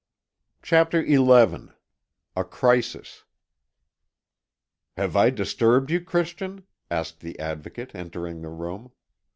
CHAPTER 0.63 1.05
XI 1.05 1.13
A 2.35 2.43
CRISIS 2.43 3.23
"Have 4.97 5.15
I 5.15 5.29
disturbed 5.29 5.91
you, 5.91 6.01
Christian?" 6.01 6.63
asked 6.89 7.19
the 7.19 7.37
Advocate, 7.37 7.93
entering 7.93 8.41
the 8.41 8.49
room. 8.49 8.93